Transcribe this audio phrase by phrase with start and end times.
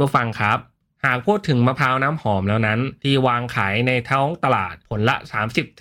[0.00, 0.58] ผู้ฟังครับ
[1.04, 5.16] หากพูดถึงมะพร้าวน้ำหอมแล้วนั้น ที่วางขายในท้องตลาดผลละ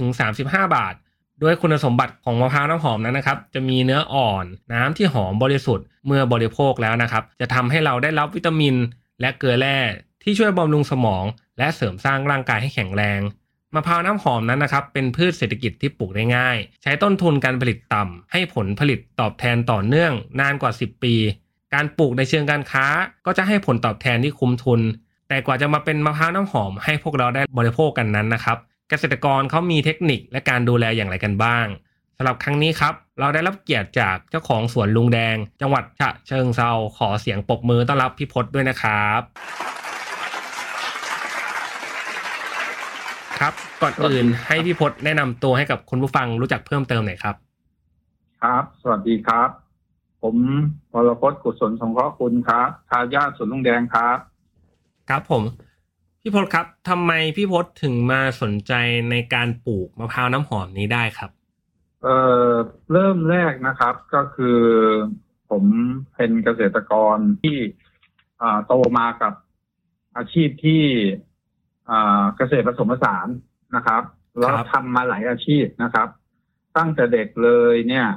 [0.06, 0.44] 30-35
[0.76, 0.96] บาท
[1.44, 8.76] ด้วยคุณสมบัติของมะพร้าวน้ำหอมนั้นนะครับ จะมีเนื้ออ่อน น้ำที่หอมบริสุทธิ์เมื่อบริโภคแล้วนะครับ จะทำให้เราได้รับวิตามิน
[9.22, 9.78] และเกลือแร่
[10.24, 11.26] ที่ช่วยบำรุงสมอง
[11.58, 13.22] และเสริมสร้างร่างกายให้แข็งแรง
[13.76, 21.16] มะพร้าวน้ำหอมนั้นนะครับเป็นพืชเศรษฐกิจที่ปลูกได้ง่าย ใช้ต้นทุนการผลิตต่ำให้ผลผลิตตอบแทนต่อเนื่องนานกว่า 10 ปี
[21.74, 22.86] การปลูกในเชิงการค้า
[23.26, 24.82] ก็จะให้ผลตอบแทนที่คุ้มทุน
[25.30, 28.58] แต่กว่าจะมาเป็นมะพร้าวน้ำหอมให้พวกเราได้บริโภคกันนั้นนะครับ
[28.90, 31.66] เกษตรกรเขามีเทคนิคและการดูแลอย่างไรกันบ้าง
[32.18, 39.22] สำหรับครั้งนี้ครับ เราได้รับเกียรติจากเจ้าของสวนลุงแดง จังหวัดฉะเชิงเซาขอเสียงปรบมือต้อนรับพี่พศด้วยนะครับ
[43.40, 47.36] ครับก่อนอื่นให้พี่พศแนะนำตัวให้กับคุณผู้ฟังรู้จักเพิ่มเติมหน่อยครับ
[48.42, 49.69] ครับ สวัสดีครับ
[50.22, 50.36] ผม
[50.94, 54.18] วรพจน์กุศลสงเคราะห์คุณครับทายาทสวนลุงแดงครับ
[55.10, 55.44] ครับผม
[56.22, 58.74] พี่พศครับทำไมพี่พศถึงมาสนใจ
[59.12, 61.32] ในการปลูกมะพร้าวน้ำหอมนี้ได้ครับ
[62.04, 62.18] เอ่
[62.50, 62.54] อ
[62.92, 64.60] เริ่มแรกนะครับ ก็คือ
[65.50, 65.64] ผม
[66.16, 67.58] เป็นเกษตรกรที่
[68.42, 69.34] อ่าโตมากับ
[70.18, 70.84] อาชีพที่
[71.90, 73.28] อ่าเกษตรผสมผสาน
[73.76, 74.04] นะครับ
[74.40, 76.08] แล้วทำมาหลายอาชีพนะครับ
[76.78, 78.08] ตั้งแต่เด็กเลยเนี่ย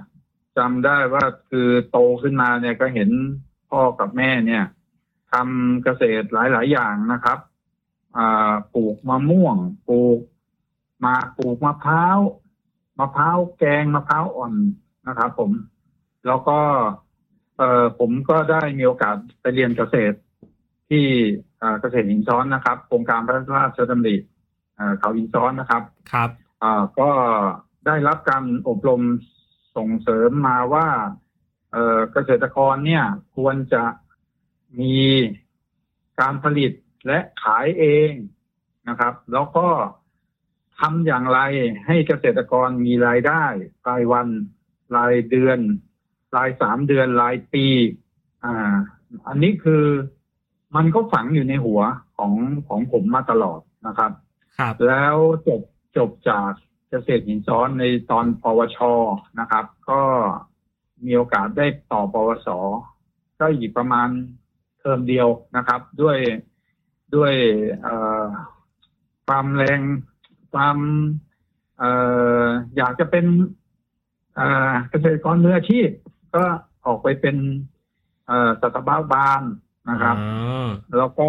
[0.58, 3.10] จำได้ว่าคือโตขึ้นมาเนี่ยก็เห็น
[3.70, 4.64] พ่อกับแม่เนี่ย
[5.32, 7.38] ทำเกษตรหลาย ๆ อย่างนะครับ
[8.16, 9.56] อ่าปลูกมะม่วง
[9.88, 10.20] ปลูก
[11.04, 12.18] มาปลูกมะพร้าว
[12.98, 14.54] มะพร้าวแกงมะพร้าวอ่อน
[15.08, 15.50] นะครับ ผม
[16.26, 16.58] แล้วก็
[17.58, 20.16] เออผมก็ได้มีโอกาสไปเรียนเกษตร
[20.90, 21.04] ที่
[21.62, 24.16] อ่าเกษตรหินซ้อนนะครับโครงการพระราชดำริ
[24.78, 25.82] อ่าเขาหินซ้อนนะครับ
[26.12, 26.30] ครับ
[26.62, 27.10] อ่าก็
[27.86, 29.02] ได้รับการอบรม
[29.76, 30.88] ส่งเสริมมาว่า
[31.72, 33.04] เอ่อเกษตรกรเนี่ย
[33.36, 33.84] ควรจะ
[34.80, 34.98] มี
[36.20, 36.72] การผลิต
[37.06, 38.10] และขายเอง
[38.88, 39.68] นะครับ แล้วก็
[40.78, 41.40] ทำอย่างไร
[41.86, 43.44] ให้เกษตรกรมีรายได้
[43.88, 44.28] รายวัน
[44.96, 45.58] รายเดือน
[46.36, 47.66] รายสามเดือนรายปี
[48.44, 48.76] อ่า
[49.26, 49.84] อันนี้คือ
[50.76, 51.80] มันก็ฝังอยู่ในหัว
[52.16, 52.32] ของ
[52.68, 54.12] ของผมมาตลอดนะครับ
[54.58, 55.16] ครับ แล้ว
[55.48, 55.62] จบ
[55.96, 56.52] จบจาก
[56.92, 58.78] เกษตรหินซ้อนในตอนปวช
[59.40, 60.00] นะครับ ก็
[61.04, 62.48] มีโอกาสได้ต่อปวส
[63.38, 64.08] ก็อีกประมาณ
[64.78, 66.18] เทอมเดียวนะครับ ด้วย
[67.14, 67.34] ด้วย
[67.82, 68.24] เอ่อ
[69.26, 69.80] ความแรง
[70.52, 70.76] ความ
[71.78, 71.90] เอ่
[72.42, 72.44] อ
[72.76, 73.26] อยากจะเป็น
[74.34, 75.88] เอ่อเกษตรกรมืออาชีพ
[76.34, 76.44] ก็
[76.86, 77.36] ออกไปเป็น
[78.26, 79.42] เอ่อสัตวบาล
[79.90, 80.26] นะครับอ๋
[80.64, 81.28] อแล้วก็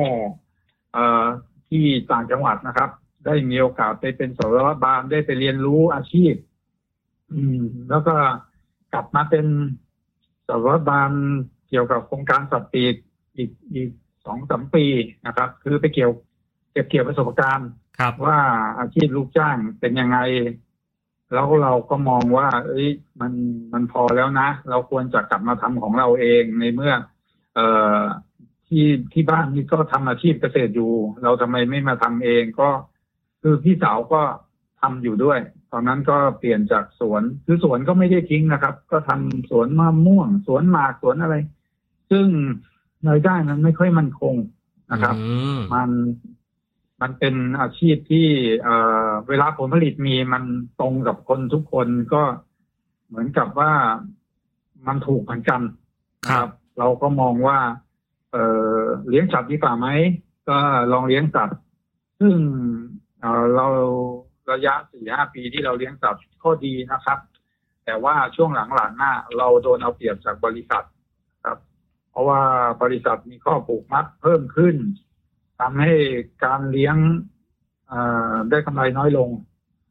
[0.93, 1.23] เอ่อ
[1.69, 2.89] ที่ต่างจังหวัดนะครับ
[3.25, 6.33] ได้มีโอกาสไปเป็นสารวัตรบาลได้ไปเรียนรู้อาชีพ
[7.33, 8.15] อืม แล้วก็
[8.93, 9.45] กลับมาเป็น
[10.47, 11.11] สารวัตรบาล
[11.69, 12.95] เกี่ยวกับโครงการสัตว์ปีก
[13.37, 13.89] อีกอีก
[14.25, 14.85] สองสามปี
[15.27, 16.11] นะครับ คือไปเกี่ยว
[16.71, 17.69] เก็บเกี่ยวประสบการณ์
[17.99, 18.39] ครับว่า
[18.79, 20.17] อาชีพลูกจ้างเป็นยังไง
[21.33, 22.89] แล้วเราก็มองว่า เอ้ย
[23.21, 23.33] มัน
[23.73, 26.93] มันพอแล้วนะ เราควรจะกลับมาทำของเราเองในเมื่อ
[27.55, 27.67] เอ่
[27.99, 28.01] อ
[28.67, 32.69] ที่ที่บ้านนี่ก็ทำอาชีพเกษตรอยู่ เราทำไมไม่มาทำเองก็
[33.43, 34.21] คือพี่สาวก็
[34.81, 35.39] ทำอยู่ด้วย
[35.71, 41.35] ตอนนั้นก็เปลี่ยนจากสวนคือสวนก็ไม่ได้ทิ้งนะครับ ก็ทำสวนมะม่วง สวนหมากสวนอะไร
[42.11, 42.27] ซึ่ง
[43.07, 44.35] รายได้มันไม่ค่อยมั่นคง
[44.91, 45.89] นะครับอืมมัน
[47.01, 48.27] มันเป็นอาชีพที่
[48.63, 48.75] เอ่
[49.07, 50.43] อเวลาผลผลิตมีมัน
[50.79, 52.23] ตรงกับคนทุกคนก็
[53.07, 53.73] เหมือนกับว่า
[54.87, 55.61] มันถูกเหมือนกัน
[56.23, 57.59] นะครับ เราก็มองว่า
[58.31, 58.45] เอ่
[58.77, 59.87] อเลี้ยงสัตว์ดีกว่าไหม
[60.49, 60.57] ก็
[60.91, 61.57] ลองเลี้ยงสัตว์
[62.19, 62.35] ซึ่ง
[63.23, 63.67] เอ่อเรา
[64.51, 67.19] ระยะสี่ห้าปีที่เราเลี้ยงสัตว์ก็ดีนะครับ
[67.85, 70.85] แต่ว่าช่วงหลังๆน่ะเราโดนเอาเปรียบจากบริษัท
[71.45, 71.57] ครับ
[72.11, 72.41] เพราะว่า
[72.83, 74.75] บริษัทมีข้อผูกมัดเพิ่มขึ้น
[75.59, 75.91] ทำให้
[76.43, 76.95] การเลี้ยง
[77.87, 77.99] เอ่
[78.31, 79.29] อได้กำไรน้อยลง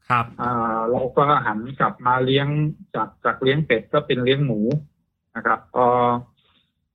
[0.09, 2.49] ครับอ่าเราก็หันกลับมาเลี้ยง
[2.95, 4.61] จากจากเลี้ยงเป็ดก็เป็นเลี้ยงหมู
[5.37, 5.87] นะครับพอ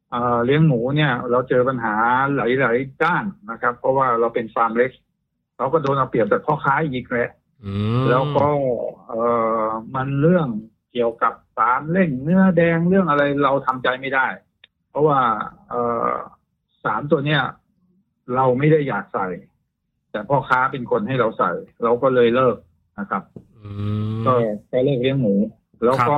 [0.10, 1.96] เอ่อเลี้ยงหมูเนี่ย เราเจอปัญหา
[2.36, 4.92] หลายๆด้านนะครับ เพราะว่าเราเป็นฟาร์มเล็ก
[5.58, 7.30] เราก็โดนเอาเปรียบจากพ่อค้าอีกแหละ
[7.66, 8.48] อืมแล้วก็
[9.08, 9.22] เอ่
[9.64, 10.48] อมันเรื่อง
[10.92, 14.28] เกี่ยวกับสารเร่งเนื้อแดงเรื่องอะไรเราทำใจไม่ได้
[14.90, 15.20] เพราะว่า
[15.70, 16.12] เอ่อ
[16.84, 17.42] สารตัวเนี้ย
[18.36, 19.28] เราไม่ได้อยากใส่
[20.12, 21.52] แต่พ่อค้าเป็นคนให้เราใส่
[21.84, 22.58] เราก็เลยเลิก
[23.00, 23.24] นะครับ
[23.64, 23.70] อื
[24.20, 24.34] มก็
[24.72, 25.36] ก็เลิกเลี้ยงหมู
[25.86, 26.18] แล้วก็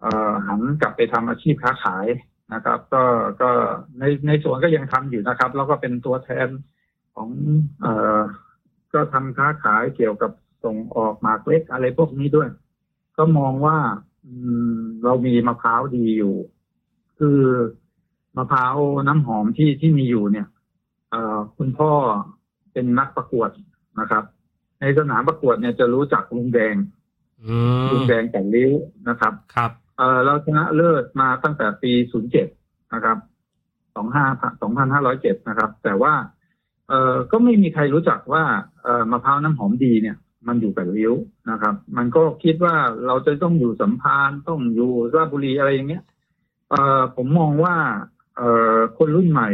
[0.00, 2.06] เอ่อหันกลับไปทำอาชีพค้าขาย
[2.54, 3.02] นะครับ ก็
[3.40, 3.50] ก็
[3.98, 6.48] ในในสวนก็ยังทำอยู่นะครับ แล้วก็เป็นตัวแทน
[7.14, 7.28] ของ
[7.82, 8.20] เอ่อ
[8.92, 10.32] ก็ทำค้าขายเกี่ยวกับ
[10.64, 12.48] ส่งออกหมากเล็กอะไรพวกนี้ด้วย
[13.16, 13.78] ก็มองว่า
[14.26, 14.34] อื
[14.74, 16.36] มเรามีมะพร้าวดีอยู่
[17.18, 17.40] คือ
[18.36, 18.76] มะพร้าว
[19.08, 20.46] น้ำหอมที่ที่มีอยู่เนี่ย
[21.10, 21.90] เอ่อคุณพ่อ
[22.72, 23.50] เป็นนักประกวด
[24.00, 24.24] นะครับ
[24.80, 26.76] ในสนามประกวดเนี่ยจะรู้จักลุงแดง
[27.42, 28.72] อืมลุงแดงแต่งริ้ว
[29.08, 31.92] นะครับ ครับเอ่อเราชนะเลิศมาตั้งแต่ปี
[32.42, 33.18] 07 นะครับ
[33.94, 36.12] 25 2507 นะครับ แต่ว่า
[36.88, 38.44] เอ่อก็ไม่มีใครรู้จักว่า
[38.82, 40.16] เอ่อมะพร้าวน้ำหอมดีเนี่ย
[40.48, 41.14] มันอยู่กับริ้ว
[41.50, 42.76] นะครับ มันก็คิดว่า
[43.06, 46.02] เราจะต้องอยู่สัมพันธ์ต้องอยู่ราชบุรีอะไรอย่างเงี้ย
[46.70, 47.76] เอ่อผมมองว่า
[48.36, 49.50] เอ่อคนรุ่นใหม่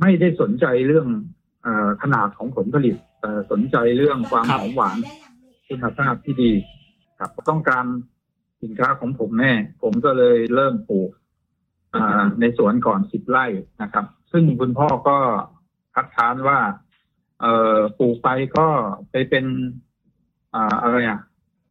[0.00, 1.06] ไม่ได้สนใจเรื่อง
[1.62, 4.96] เอ่อขนาดของผลผลิตแต่สนใจเรื่องความครับหอมหวาน
[5.68, 6.52] คุณภาพที่ดี
[7.18, 7.84] ครับต้องการ
[8.62, 11.10] สินค้าของผมแน่ผมก็เลยเริ่มปลูก
[11.94, 13.46] อ่าในสวนก่อนสิบไร่
[13.82, 15.18] นะครับ ซึ่งคุณพ่อก็
[15.94, 16.58] คัดค้านว่า
[17.40, 18.66] เอ่อปลูกไปก็
[19.10, 19.44] ไปเป็น
[20.54, 21.20] อ่าอะไรอะ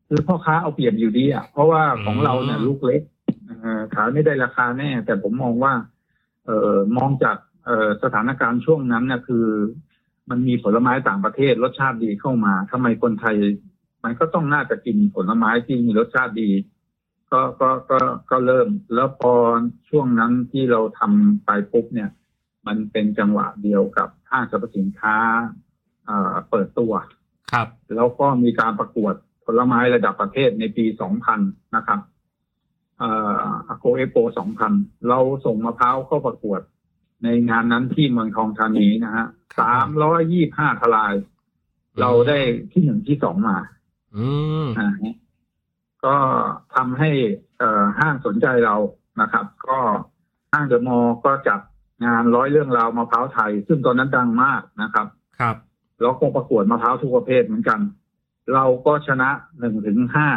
[0.08, 3.02] คือพ่อค้าเอาเปรียบอยู่ดีอะเพราะว่าของเราเนี่ยอืมลูกเล็ก
[3.46, 5.74] เอ่อขายไม่ได้ราคาแน่ แต่ผมมองว่า
[6.46, 9.46] เอ่อมองจากเอ่อสถานการณ์ช่วงนั้นเนี่ยคือ
[10.30, 13.36] มันมีผลไม้ต่างประเทศรสชาติดีเข้ามาทำไมคนไทย
[14.04, 16.50] มันก็ต้องน่าจะกินผลไม้ที่มีรสชาติดี
[17.32, 18.00] ก็ก็ก็
[18.32, 19.34] ก็เริ่ม แล้วพอ
[19.90, 22.10] ช่วงนั้นที่เราทำไปปุ๊บเนี่ย
[22.68, 25.16] มันเป็นจังหวะเดียวกับห้างสรรพสินค้า
[26.06, 26.94] เอ่อเปิดตัว
[27.52, 29.14] ครับ แล้วก็มีการประกวด
[29.46, 30.86] ผลไม้ระดับประเทศในปี
[31.30, 32.00] 2000 นะครับ
[33.00, 33.10] เอ่
[33.46, 34.16] ออโกเอโป
[34.62, 36.62] 2000 เราส่งมะพร้าวเข้าประกวด
[37.24, 39.26] ในงานนั้นที่เมืองทองธานีนะฮะ
[40.04, 41.14] 325ทลาย
[42.00, 42.40] เราได้
[42.72, 43.58] ที่หนึ่งที่สองมา
[44.16, 44.26] อื
[44.64, 45.16] มอ่าฮะ
[46.06, 46.16] ก็
[46.76, 47.10] ทำให้
[47.58, 48.76] เอ่อห้างสนใจเรา
[49.22, 49.80] นะครับ ก็
[50.52, 51.60] ห้างเดอะมอลล์ก็จัด
[52.06, 55.08] งานร้อยเรื่องราวมะพร้าวไทย ซึ่งตอนนั้นดังมากนะครับ
[55.40, 55.56] ครับ
[56.02, 57.80] แล้วก็ประกวดมะพร้าวทุกประเภทเหมือนกัน
[58.54, 60.30] เราก็ชนะหนึ่งถึงห้า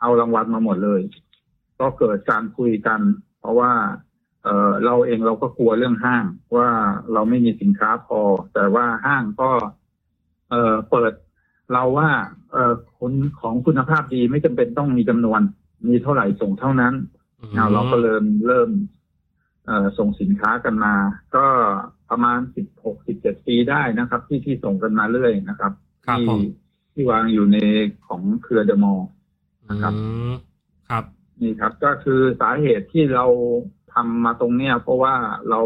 [0.00, 1.00] เอารางวัลมาหมดเลย
[1.80, 3.00] ก็เกิดการคุยกัน
[3.40, 3.72] เพราะว่า
[4.44, 6.24] เออเราเองเราก็กลัวเรื่องห้าง
[6.56, 6.68] ว่า
[7.12, 8.20] เราไม่มีสินค้าพอ
[8.54, 9.50] แต่ว่าห้างก็
[10.50, 11.12] เออเปิด
[11.72, 12.10] เราว่า
[12.52, 15.40] เออคุณของคุณภาพดีไม่จำเป็นต้องมีจำนวน
[15.88, 16.94] มีเท่าไหร่ส่งเท่านั้น
[17.40, 19.01] อืมเอาเราก็เริ่มเริ่มเอ่อ
[19.98, 20.94] ส่งสินค้ากันมา
[21.36, 21.46] ก็
[22.10, 25.72] ประมาณสิบหกสิบเจ็ดปีได้นะครับ ที่ที่ส่งกันมาเรื่อยนะครับ
[26.06, 26.40] ครับที่ผม
[26.92, 27.58] ที่วางอยู่ใน
[28.06, 29.08] ของเครือเดอะมอลล์
[29.70, 30.00] นะครับอื
[30.30, 30.32] ม
[30.88, 31.04] ครับ
[31.40, 33.26] นี่ครับ ก็คือสาเหตุที่เรา
[33.92, 35.14] ทำมาตรงเนี้ย เพราะว่า
[35.50, 35.60] เรา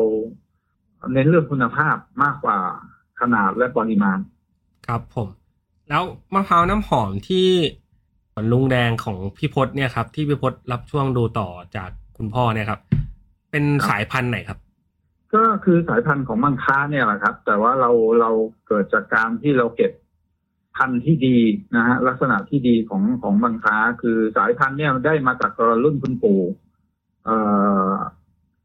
[1.13, 2.59] เน้นเรื่องคุณภาพมากกว่า
[3.21, 4.19] ขนาดและปริมาณ
[4.87, 5.29] ครับผม
[5.89, 6.03] แล้ว
[6.35, 7.49] มะพร้าวน้ำหอมที่
[8.33, 12.81] สวนลุงแดงของพี่พศเนี่ยครับ ที่พี่พศรับช่วงดูต่อจากคุณพ่อเนี่ยครับ
[13.57, 14.59] เป็นครับสายพันธุ์ไหนครับ
[15.35, 18.31] ก็คือสายพันธุ์ของมังค้าเนี่ยแหละครับ แต่ว่าเราเรา
[18.69, 19.93] เกิดจากการที่เราเก็บ
[20.77, 21.39] พันธุ์ที่ดี
[21.77, 25.53] นะฮะลักษณะที่ดีของของมังค้าคือสายพันธุ์เนี่ยได้มาจาก
[25.85, 26.41] รุ่นคุณปู่
[27.25, 27.37] เอ่
[27.89, 27.91] อ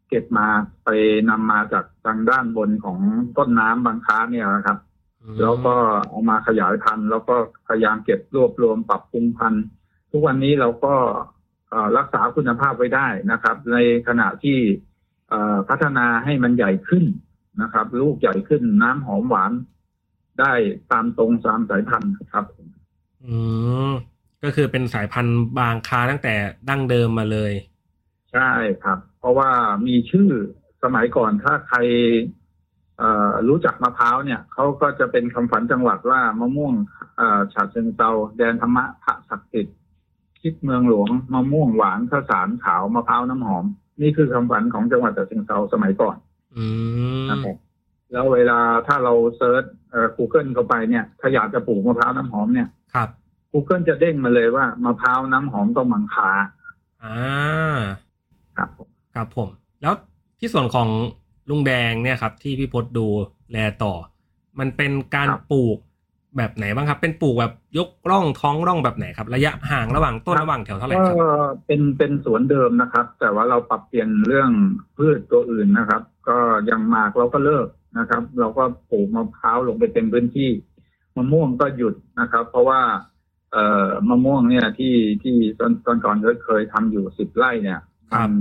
[0.10, 0.48] เก็บมา
[0.86, 0.90] ไป
[1.30, 3.00] นำมาจากทางด้านบนของ
[3.38, 4.78] ต้นน้ำบางค้าเนี่ยนะครับ
[5.42, 5.76] แล้วก็
[6.10, 7.36] เอามาขยายพันธุ์ แล้วก็
[7.68, 9.64] พยายามเก็บรวบรวมปรับปรุงพันธุ์
[10.12, 10.96] ทุกวันนี้เราก็
[11.70, 13.78] เอ่อรักษาคุณภาพไว้ได้นะครับ ใน
[14.08, 14.90] ขณะที่เอ่อ
[15.70, 17.06] พัฒนาให้มันใหญ่ขึ้น
[17.62, 19.52] นะครับ ลูกใหญ่ขึ้นน้ำหอมหวาน
[20.40, 20.54] ได้
[20.92, 22.46] ตามตรงตามสายพันธุ์ครับ
[23.26, 23.36] อื
[23.90, 23.92] ม
[24.44, 26.34] ก็คือเป็นสายพันธุ์บางค้าตั้งแต่
[26.70, 27.54] ดั้งเดิมมาเลย
[28.34, 28.52] ใช่
[28.84, 29.50] ครับ เพราะว่า
[29.88, 30.30] มีชื่อ
[30.84, 31.78] สมัยก่อนถ้าใคร
[32.98, 36.74] เอ่อรู้จักมะพร้าวเนี่ยเขาก็จะเป็นคำฝันจังหวัดว่ามะม่วง
[37.18, 39.76] เอ่อฉาเชิงเซาแดนธรรมะพระศักดิ์สิทธิ์
[40.42, 43.66] คิดเมืองหลวงมะม่วงหวานข้าวสารขาวมะพร้าวน้ำหอม
[44.02, 46.16] นี่คือคำฝันของจังหวัดฉะเชิงเซาสมัยก่อน
[46.56, 46.66] อื
[47.26, 47.56] มนะครับ
[48.12, 53.10] แล้วเวลาถ้าเราเซิร์ชเอ่อ Google เข้าไปเนี่ย ถ้าอยากจะปลูกมะพร้าวน้ำหอมเนี่ย ครับ
[53.52, 56.32] Google จะเด้งมาเลยว่ามะพร้าวน้ำหอมต้องมังคา
[57.04, 57.80] อ่า
[58.58, 59.50] ครับผมครับผม
[59.82, 59.94] แล้ว
[60.40, 60.90] ที่ส่วนของ
[61.50, 63.08] ลุงแดงเนี่ยครับ ที่พี่พศดู
[63.52, 63.94] แลต่อ
[64.60, 65.78] มันเป็นการปลูก
[66.38, 74.52] แบบไหนบ้างครับ เป็นปลูกแบบยกร่องท้องร่องแบบไหนครับ ระยะห่างระหว่างต้นระหว่างแถวเท่าไหร่ก็ครับเป็นเป็นสวนเดิมนะครับ แต่ว่าเราปรับเปลี่ยนเรื่อง
[74.98, 77.68] พืชตัวอื่นนะครับ ก็อย่างหมากเราก็เลิก
[78.00, 80.50] นะครับ เราก็ปลูกมะพร้าวลงไปเต็มพื้นที่
[81.16, 82.82] มะม่วงก็หยุดนะครับ เพราะว่า
[83.52, 87.80] เอ่อมะม่วงเนี่ยที่ที่ตอนตอนก่อนเคยทำอยู่สิบไร่เนี่ย
[88.12, 88.32] ครัมับน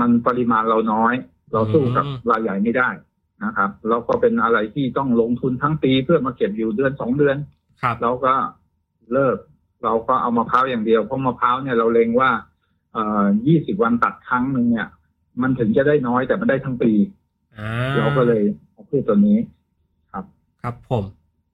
[0.00, 1.14] มันปริมาณเราน้อย
[1.52, 2.88] เราสู้กับอืมรายใหญ่ไม่ได้
[3.44, 7.36] นะครับ แล้วก็เป็นอะไรที่ต้องลงทุนทั้งปีเพื่อมาเก็บอยู่เดือนสองเดือน
[7.82, 8.32] ครับเราก็
[9.12, 9.36] เลิก
[9.84, 12.30] เราก็เอามะพร้าวอย่างเดียวเพราะมะพร้าวเนี่ยเราเล็งว่า
[12.92, 14.88] เอ่อยี่สิบวันตัดครั้งหนึ่งเนี่ย
[15.42, 16.92] มันถึงจะได้น้อยแต่มันได้ทั้งปี
[17.58, 19.38] อ่าเราก็เลยเอาพืชตัวนี้
[20.12, 21.04] ครับผม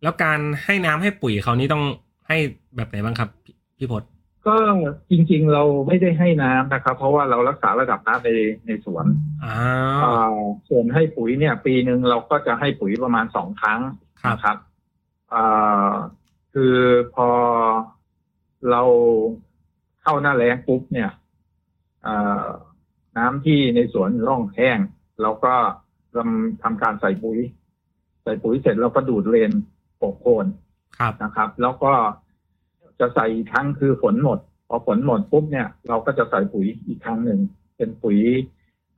[0.03, 1.85] แล้วการให้น้ำให้ปุ๋ยเขานี่ต้อง
[2.29, 2.37] ให้
[2.77, 4.03] แบบไหนบ้างครับ พี่พี่พศ
[4.47, 4.57] ก็
[5.11, 8.31] จริง ๆ เราไม่ได้ให้น้ำนะครับ เพราะว่าเรารักษาระดับน้ำใน
[8.67, 9.07] ในสวน
[9.45, 9.57] อ่า
[10.05, 13.81] อ่าส่วนให้ปุ๋ยเนี่ย ปีหนึ่งเราก็จะให้ปุ๋ยประมาณสองครั้ง
[14.23, 14.57] ครับนะครับ
[15.35, 15.93] อ่า
[16.55, 16.77] คือ
[17.15, 17.29] พอ
[18.71, 18.83] เรา
[20.03, 21.11] เข้าหน้าแล้งปุ๊บเนี่ย
[22.07, 22.47] อ่า
[23.19, 24.79] น้ำที่ในสวนร่องแห้ง
[25.23, 25.55] เราก็
[26.15, 27.39] ทำทำการใส่ปุ๋ย
[28.23, 29.53] ใส่ปุ๋ยเสร็จเราก็ดูดเลน
[29.97, 30.47] โปกโคน
[30.99, 31.93] ครับนะครับ แล้วก็
[33.03, 37.41] จะใส่อีกครั้งคือฝนหมด พอฝนหมดปุ๊บเนี่ย เราก็จะใส่ปุ๋ยอีกครั้งหนึ่ง
[37.77, 38.19] เป็นปุ๋ย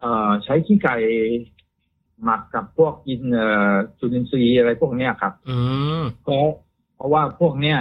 [0.01, 0.97] เอ่อใช้ขี้ไก่
[2.25, 5.59] หมักกับพวกอินเอ่อจุลินทรีย์อะไรพวกเนี้ยครับอื
[6.01, 6.45] มเพราะ
[6.97, 7.79] เพราะว่าพวกเนี้ย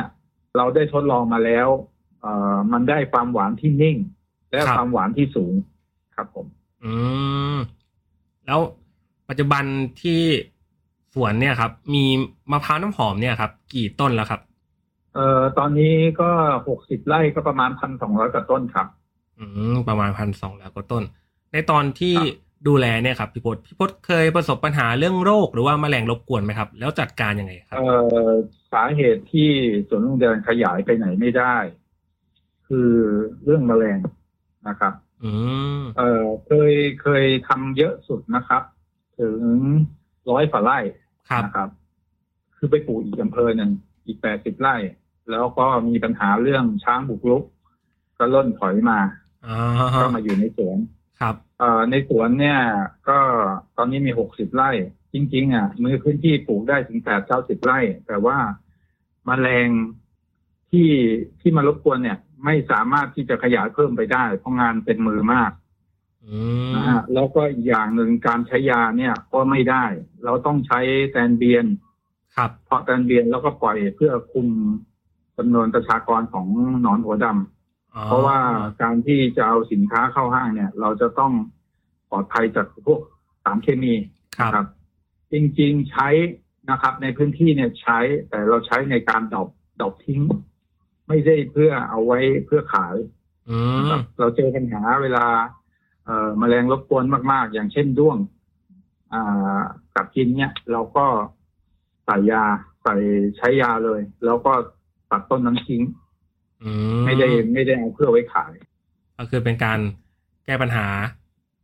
[0.57, 1.67] เราได้ทดลองมาแล้ว
[2.21, 3.97] เอ่อมันได้ความหวานที่นิ่ง
[4.49, 5.53] และครับความหวานที่สูง
[6.15, 6.45] ครับผม
[6.83, 6.93] อื
[7.53, 7.57] ม
[8.45, 8.59] แล้ว
[9.29, 9.63] ปัจจุบัน
[10.01, 10.21] ที่
[11.13, 12.03] สวนเนี่ยครับ มี
[12.51, 14.41] มะพร้าวน้ำหอมเนี่ยครับ กี่ต้นแล้วครับ
[15.15, 16.29] เอ่อตอนนี้ก็
[16.67, 18.87] หกสิบไร่ก็ประมาณพันสองร้อยกว่าต้นครับ
[19.39, 21.03] อืมประมาณพันสองแล้วก็ต้น
[21.53, 22.27] ในตอนที่ครับ
[22.67, 27.89] ดูแลเนี่ยครับพี่พศพี่พศเคยประสบปัญหาเรื่องโรคหรือว่าแมลงรบกวนไหมครับ แล้วจัดการยังไงครับ เอ่
[28.29, 28.31] อ
[28.73, 29.49] สาเหตุที่
[29.87, 31.55] สวนลุงเดินขยายไปไหนไม่ได้
[32.67, 32.91] คือ
[33.43, 33.99] เรื่องแมลง
[34.67, 34.93] นะครับ
[35.23, 35.31] อื
[35.79, 38.63] มเอ่อเคยเคยทำเยอะสุดนะครับ
[39.19, 39.39] ถึง
[40.31, 40.79] ร้อยฝ่าไร่
[41.29, 41.69] ครับนะครับ
[42.57, 43.71] คือไปปลูกอีกอำเภอหนึ่ง
[44.05, 44.75] อีกแปดสิบไร่
[45.31, 47.43] แล้วก็มีปัญหาเรื่องช้างบุกรุก
[48.17, 48.99] ก็ล่นถอยมา
[49.45, 49.59] อ่า
[50.01, 50.77] ก็มาอยู่ในสวน
[51.19, 52.59] ครับเอ่อในสวนเนี่ย
[53.09, 53.19] ก็
[53.77, 54.71] ตอนนี้มีหกสิบไร่
[55.13, 58.37] จริง ๆ อะมือพื้นที่ปลูกได้ถึงแปดเก้าสิบไร่ แต่ว่า
[59.25, 59.69] แมลง
[60.69, 60.89] ที่
[61.39, 65.51] ที่มารบกวนเนี่ย ไม่สามารถที่จะขยายเพิ่มไปได้ เพราะงานเป็นมือมาก
[66.25, 66.37] อื
[66.69, 69.85] มนะฮะแล้วก็อีกอย่างหนึ่งการใช้ยาเนี่ยก็ไม่ได้
[70.23, 70.79] เราต้องใช้
[71.11, 71.65] แตนเบียน
[72.35, 74.47] ครับ เพราะแตนเบียนแล้วก็ปล่อยเพื่อคุม
[75.37, 76.47] จำนวนประชากรของ
[76.81, 78.37] หนอนหัวดำอ๋อเพราะว่า
[78.81, 81.31] การที่จะเอาสินค้าเข้าห้างเนี่ย เราจะต้อง
[82.09, 83.01] ปลอดภัยจากพวก
[83.43, 83.93] สารเคมี
[84.37, 84.65] ครับนะครับ
[85.33, 86.07] จริงๆใช้
[86.69, 87.99] นะครับ ในพื้นที่เนี่ยใช้
[88.29, 89.49] แต่เราใช้ในการดอก
[89.81, 90.21] ดอกทิ้ง
[91.07, 92.95] ไม่ได้เพื่อเอาไว้เพื่อขาย
[93.49, 95.25] อืนะมครับเราเจอปัญหาเวลา
[96.05, 98.17] เอ่อแมลงรบกวนมากๆ อย่างเช่นด้วง
[99.13, 99.61] อ่า
[99.95, 101.05] กัดกินเนี่ย เราก็
[102.05, 102.43] ใส่ยา
[102.83, 102.95] ใส่
[103.37, 104.53] ใช้ยาเลย แล้วก็
[105.13, 105.83] ตัดต้นนั้นทิ้ง
[106.63, 106.69] อื
[107.05, 108.51] ไม่ได้ไม่ได้เอาเพื่อไว้ขาย
[109.17, 109.79] ก็คือเป็นการ
[110.45, 110.87] แก้ปัญหา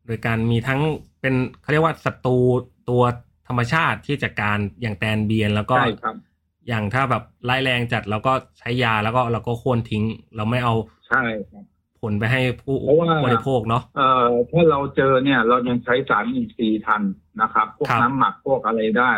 [0.06, 0.82] โดยการมีทั้ง
[1.22, 2.38] เป็นเขาเรียกว่าศัตรู
[2.90, 3.04] ตัว
[3.48, 6.16] ธรรมชาติที่จัดการอย่างแตนเบียนแล้วก็ใช่ครับ
[6.68, 10.04] อย่างถ้าแบบร้ายแรงจัดเราก็ใช้ยาแล้วก็เราก็โค่นทิ้ง
[10.36, 10.74] เราไม่เอา
[11.08, 11.64] ใช่ครับ
[12.02, 17.04] ผลไปให้ผู้เพราะว่าบริโภคเนาะเอ่อถ้าเราเจอเนี่ย เรายังใช้สารอินทรีย์ทัน
[17.42, 19.14] นะครับ พวกครับน้ำหมักพวกอะไรได้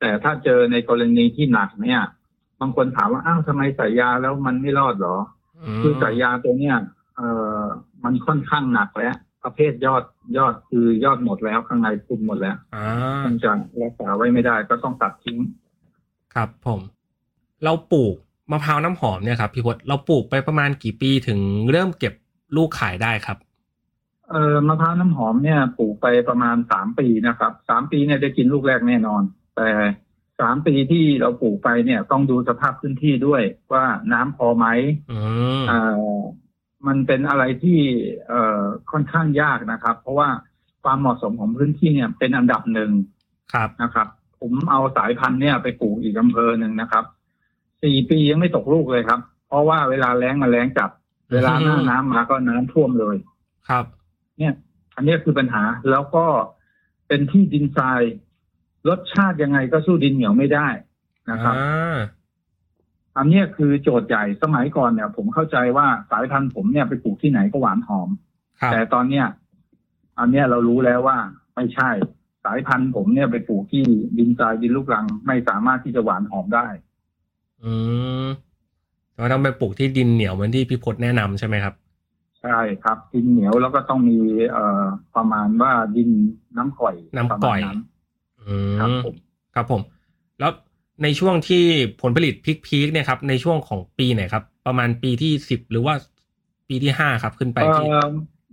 [0.00, 2.00] แต่ถ้าเจอในกรณีที่หนักเนี่ย
[2.60, 5.16] บางคนถามว่าอ้าวทำไมใส่ยาแล้วมันไม่รอดเหรอ
[5.76, 6.76] มคือสายยาตัวเนี้ย
[7.16, 7.28] เอ่
[7.60, 7.62] อ
[8.04, 10.02] มันค่อนข้างหนักแล้ว ประเภทยอด
[10.38, 12.86] ยอดคือยอดหมดแล้วข้างในคุมหมดแล้วอ่า
[13.24, 13.50] มันจะ
[13.82, 15.38] รักษาไว้ไม่ได้ก็ต้องตัดทิ้ง
[16.34, 16.80] ครับผม
[17.64, 18.14] เราปลูก
[18.50, 22.14] มะพร้าวน้ำหอมเนี่ยครับพี่พศเราปลูกไปประมาณกี่ปีถึงเริ่มเก็บ
[22.56, 23.38] ลูกขายได้ครับ
[24.30, 29.22] เอ่อมะพร้าวน้ำหอมเนี่ยปลูกไปประมาณสามปีนะครับสามปีเนี่ยได้กินลูกแรกแน่นอน
[29.56, 29.68] แต่
[30.40, 34.66] สามปีที่เราปลูกไปเนี่ยต้องดูสภาพพื้นที่ด้วยว่าน้ำพอไหม
[35.12, 35.18] อื
[35.60, 36.04] มเอ่อ
[36.86, 37.80] มันเป็นอะไรที่
[38.28, 40.28] เอ่อค่อนข้างยากนะครับ เพราะว่า
[40.82, 42.90] ความเหมาะสมของพื้นที่เนี่ยเป็นอันดับหนึ่ง
[43.54, 44.08] ครับนะครับ
[44.40, 47.04] ผมเอาสายพันธุ์เนี่ยไปปลูกอีกอำเภอหนึ่งนะครับ
[47.82, 50.90] สี่ปียังไม่ตกลูกเลยครับ เพราะว่าเวลาแล้งมาแล้งจัด
[51.32, 53.16] เวลาหน้าน้ำมาก็น้ำท่วมเลย
[53.68, 53.84] ครับ
[54.38, 54.54] เนี่ย
[54.96, 56.26] อันเนี้ยคือปัญหาแล้วก็
[57.08, 58.00] เป็นที่ดินทราย
[58.88, 60.68] รสชาติยังไงก็สู้ดินเหนียวไม่ได้
[61.30, 61.96] นะครับอ่า
[63.16, 68.08] อันเนี้ยคือโจทย์ใหญ่สมัยก่อนเนี่ย ผมเข้าใจว่าสายพันธุ์ผมเนี่ยไปปลูกที่ไหนก็หวานหอม
[68.60, 69.26] ครับแต่ตอนเนี้ย
[70.18, 71.18] อันเนี้ยเรารู้แล้วว่า
[71.54, 71.90] ไม่ใช่
[72.44, 73.84] สายพันธุ์ผมเนี่ยไปปลูกที่
[74.18, 76.66] ดินทรายดินลูกรัง ไม่สามารถที่จะหวานหอมได้
[77.64, 77.72] อื
[78.24, 78.26] ม
[79.16, 81.74] เราต้องไปปลูกที่ดินเหนียวเหมือนที่พี่พจน์แนะนำใช่ไหมครับ
[82.42, 84.18] ใช่ครับ ดินเหนียวแล้วก็ต้องมี
[84.50, 84.84] เอ่อ
[85.16, 86.10] ประมาณว่าดิน
[86.56, 87.93] น้ำก่อยน้ำก่อยประมาณอืม
[88.80, 89.14] ครับผม
[89.54, 89.82] ครับผม
[90.40, 90.52] แล้ว
[91.02, 91.62] ในช่วงที่
[92.02, 92.34] ผลผลิต
[92.66, 95.94] พีคๆเนี่ยครับ ในช่วงของปีไหนครับ ประมาณปีที่สิบหรือว่า
[96.68, 97.98] ปีที่ห้าครับขึ้นไปเอ่ที่อ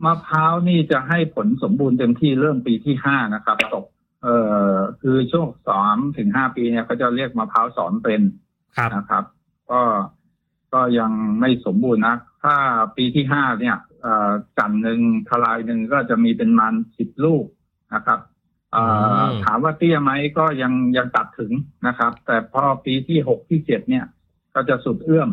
[0.05, 3.85] มะพร้าวนี่จะให้ผลสมบูรณ์เต็มที่เริ่มปีที่ห้านะครับตก
[4.23, 4.37] เอ่
[4.71, 8.21] อคือช่วงสามถึงห้าปีเนี่ยเขาจะเรียกมะพร้าวสอนเป็น
[8.77, 9.23] ครับนะครับ
[9.71, 9.81] ก็
[10.73, 12.55] ก็ยังไม่สมบูรณ์นะถ้า
[12.97, 17.45] ปีที่ห้าเนี่ยเอ่อจันทร์หนึ่งทลายหนึ่งก็จะมีเป็นมันสิบลูก
[17.95, 18.30] นะครับเอ่อ
[19.45, 21.51] ถามว่าเตี้ยไหมก็ยังยังตัดถึง
[21.87, 24.05] นะครับ แต่พอปีที่หกที่เจ็ดเนี่ย
[24.55, 25.29] ก็จะสุดเอื้อม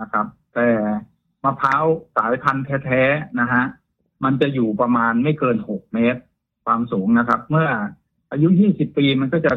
[0.00, 0.68] นะครับ แต่
[1.44, 1.84] มะพร้าว
[2.16, 3.64] สายพันธุ์แท้ๆนะฮะ
[4.24, 6.20] มันจะอยู่ประมาณไม่เกินหกเมตร
[6.64, 7.68] ความสูงนะครับ เมื่อ
[8.30, 9.52] อายุยี่สิบปีมันก็จะ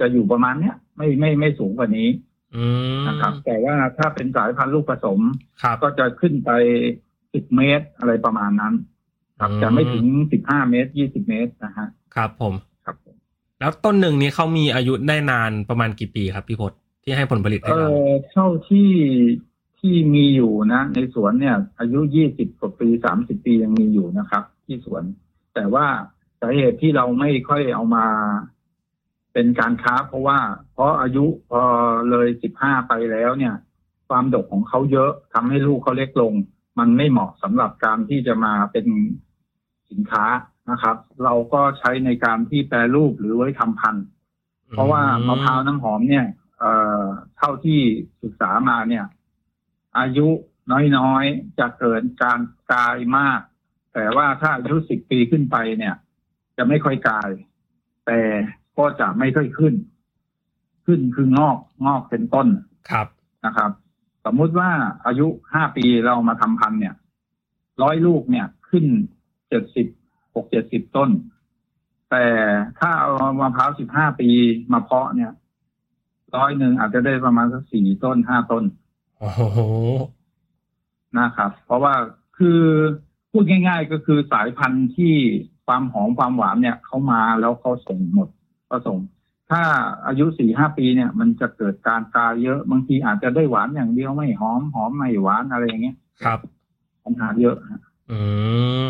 [0.00, 2.08] จะอยู่ประมาณเนี้ยไม่ไม่ไม่สูงกว่านี้
[2.56, 2.64] อื
[3.00, 5.20] มนะครับ แต่ว่าถ้าเป็นสายพันธุ์ลูกผสม
[5.62, 6.50] ครับก็จะขึ้นไป
[7.32, 8.74] สิบเมตรอะไรประมาณนั้น
[9.40, 13.14] ครับอืมจะไม่ถึงสิบห้าเมตรยี่สิบเมตรนะฮะครับผมครับผม
[13.60, 18.90] แล้วต้นหนึ่งนี้เขามีอายุได้นานประมาณกี่ปีครับพี่พจน์ที่ให้ผลผลิตเอให้เราอเท่าที่
[19.78, 25.02] ที่มีอยู่นะ ในสวนเนี่ย อายุยี่สิบกว่าปีสามสิบปียังมีอยู่นะครับ ที่สวน
[25.54, 25.86] แต่ว่า
[26.40, 28.06] สาเหตุที่เราไม่ค่อยเอามา
[29.32, 30.38] เป็นการค้าเพราะว่า
[30.72, 31.62] เพราะอายุพอ
[32.10, 33.54] เลยสิบห้าไปแล้วเนี่ย
[34.08, 36.32] ความดกของเขาเยอะทำให้ลูกเขาเล็กลง
[36.78, 38.86] มันไม่เหมาะสำหรับการที่จะมาเป็น
[39.90, 40.24] สินค้า
[40.70, 44.06] นะครับ เราก็ใช้ในการที่แปรรูปหรือไว้ทำพันธุ์
[44.70, 46.26] เพราะว่ามะพร้าวน้ำหอมเนี่ย
[46.58, 47.02] เอ่อ
[47.36, 47.80] เท่าที่
[48.22, 49.04] ศึกษามาเนี่ย
[49.98, 50.28] อายุ
[50.98, 52.40] น้อยๆจะเกิดการ
[52.72, 53.40] กลายมาก
[53.94, 55.94] แต่ว่าถ้าอายุสิบปีขึ้นไปเนี่ย
[56.56, 57.30] จะไม่ค่อยกลาย
[58.06, 58.20] แต่
[58.78, 59.74] ก็จะไม่ค่อยขึ้น
[60.86, 62.48] ขึ้นคืองอกงอกเป็นต้น
[62.90, 63.06] ครับ
[63.46, 63.70] นะครับ
[64.24, 64.70] สมมุติว่า
[65.06, 66.94] อายุห้าปีเรามาทำพันธุ์เนี่ย
[67.82, 68.84] ร้อยลูกเนี่ยขึ้น
[69.48, 69.86] เจ็ดสิบ
[70.34, 71.10] หกเจ็ดสิบต้น
[72.10, 72.24] แต่
[72.78, 74.28] ถ้าเอามะพร้าวสิบห้าปี
[74.72, 75.32] มาเพาะเนี่ย
[76.36, 78.64] ร้อยหนึ่งอาจจะได้ประมาณสักสี่ต้นห้าต้น
[79.18, 79.60] โอ้โห
[81.18, 81.94] นะครับ เพราะว่า
[82.38, 82.60] คือ
[83.30, 85.14] พูดง่าย ๆ ก็คือสายพันธุ์ที่
[85.66, 88.28] ความหอมความหวานเนี่ยเขามาแล้วเขาส่งหมด
[88.70, 88.98] ก็ส่ง
[89.50, 89.62] ถ้า
[90.06, 96.38] อายุสี่ห้าปีเนี่ย มันจะเกิดการกลายเยอะบางทีอาจจะได้หวานอย่างเดียวไม่หอมหอมไม่หวานอะไรอย่างเงี้ยครับ
[97.04, 97.80] ปัญหาเยอะฮะ
[98.10, 98.18] อื
[98.84, 98.86] ม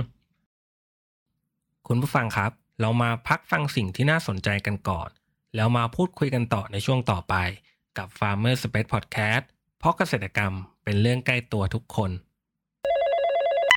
[1.86, 5.08] คุณผู้ฟังครับ เรามาพักฟังสิ่งที่น่าสนใจกันก่อน
[5.56, 7.34] แล้วมาพูดคุยกันต่อในช่วงต่อไป
[7.98, 9.44] กับ Farmer Space Podcast
[9.78, 10.52] เพราะเกษตรกรรม
[10.84, 12.10] เป็นเรื่องใกล้ตัวทุกคน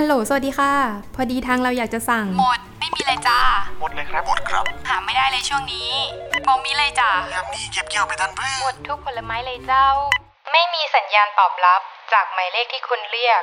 [0.00, 0.72] ฮัลโหล สวัสดีค่ะ
[1.14, 3.38] พอดีทางเราอยากจะสั่ง หมด ไม่มีเลยจ้า
[3.80, 5.90] หมดเลยครับหมดครับหาไม่ได้เลยช่วงนี้
[6.46, 9.86] บอกมีเลยจ้ายามนี้เก็บเกี่ยวไปทันเพื่อหมดทุกผลไม้เลยเจ้า
[10.52, 11.80] ไม่มีสัญญาณตอบรับ
[12.12, 13.42] จากหมายเลขที่คุณเรียก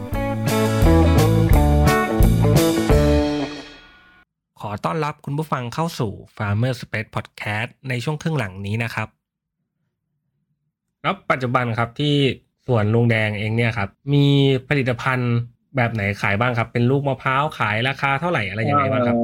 [4.61, 9.07] ขอต้อนรับคุณผู้ฟังเข้าสู่ Farmer Space Podcast ในช่วงครึ่งหลังนี้นะครับ
[11.01, 12.15] แล้วปัจจุบันครับที่
[12.67, 14.25] สวนลุงแดงเองเนี่ยครับ มี
[14.69, 15.33] ผลิตภัณฑ์
[15.75, 19.17] แบบไหนขายบ้างครับ เป็นลูกมะพร้าวขายราคาเท่าไหร่อะไรยังไงบ้างครับ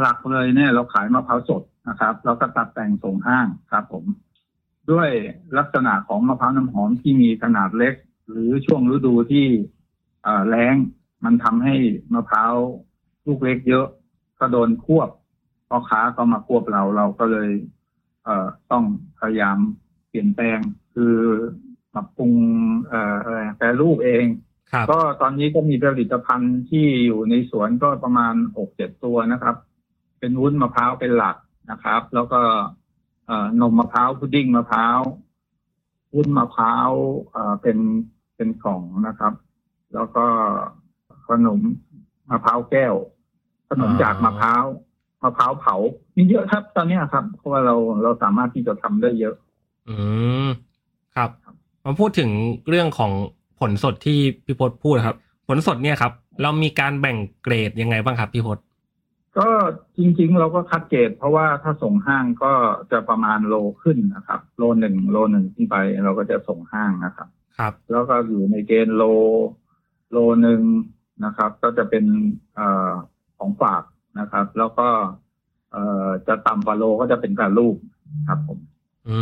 [0.00, 4.04] หลักๆเลยเนี่ยเราขายมะพร้าวสดนะครับ แล้วก็ตัดแต่งส่งห้างครับผม
[4.90, 5.08] ด้วย
[5.58, 7.94] ลักษณะของมะพร้าวน้ำหอมที่มีขนาดเล็ก
[8.30, 9.46] หรือช่วงฤดูที่
[10.48, 10.74] แล้ง
[11.24, 11.74] มันทำให้
[12.12, 12.54] มะพร้าว
[13.26, 13.86] ลูกเล็กเยอะ
[14.40, 15.08] ก็โดนควบ
[15.68, 17.50] พ่อค้าก็มาควบเราเราก็เลย
[18.24, 18.84] เอ่อต้อง
[19.20, 19.58] พยายาม
[20.08, 20.58] เปลี่ยนแปลง
[20.94, 21.14] คือ
[21.94, 22.32] ปรับปรุง
[22.88, 24.24] เอ่อเอ่อแปรรูปเอง
[24.72, 29.56] ครับก็ตอนนี้ก็มีผลิตภัณฑ์ที่อยู่ในสวนก็ประมาณหกเจ็ดตัวนะครับ
[30.18, 31.36] เป็นวุ้นมะพร้าวเป็นหลัก
[31.70, 32.40] นะครับ แล้วก็
[33.26, 34.98] เอ่อนมมะพร้าวพุดดิ้งมะพร้าว
[36.14, 36.90] วุ้นมะพร้าว
[37.30, 37.78] เอ่อเป็น
[38.36, 39.32] เป็นกล่องนะครับ
[39.94, 40.26] แล้วก็
[41.28, 41.60] ขนม
[42.30, 42.94] มะพร้าวแก้ว
[43.70, 44.64] ขนมจากมะพร้าว
[45.22, 45.74] มะพร้าวเผา
[46.16, 49.34] มีเยอะครับ ตอนเนี้ยครับ เพราะว่าเราเราสามารถที่จะทำได้เยอะ
[49.88, 49.96] อื
[50.46, 50.48] ม
[51.16, 51.30] ครับ
[51.84, 52.30] มาพูดถึง
[52.68, 53.12] เรื่องของ
[53.60, 55.16] ผลสดที่พี่พศพูดครับ
[55.48, 58.58] ผลสดเนี่ยครับ เรามีการแบ่งเกรดยังไงบ้างครับพี่พศ
[59.38, 59.48] ก็
[59.98, 62.52] จริง ๆ เราก็คัดเกรดเพราะว่าถ้าส่งห้างก็
[62.92, 67.28] จะประมาณโลขึ้นนะครับ โลหนึ่งโลหนึ่งขึ้นไป เราก็จะส่งห้างนะครับ
[67.58, 69.04] ครับ แล้วก็อยู่ในเกณฑ์โล
[70.12, 70.60] โลหนึ่ง
[71.24, 72.04] นะครับ ก็จะเป็น
[72.54, 72.92] เอ่อ
[73.40, 73.82] ของฝาก
[74.20, 74.88] นะครับ แล้วก็
[75.72, 77.76] เอ่อจะต่ำกว่าโลก็จะเป็นการลูก
[78.28, 78.58] ครับผม
[79.08, 79.18] อื